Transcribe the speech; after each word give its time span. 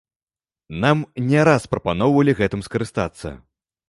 Нам 0.85 1.03
не 1.31 1.43
раз 1.49 1.67
прапаноўвалі 1.73 2.33
гэтым 2.39 2.63
скарыстацца. 2.69 3.35